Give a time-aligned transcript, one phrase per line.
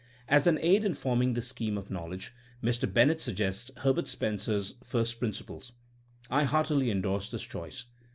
[0.19, 2.91] '*^ As an aid in form ing this scheme of knowledge, Mr.
[2.91, 5.73] Bennett sug gests Herbert Spencer's First Principles.
[6.27, 7.85] I heartily endorse his choice.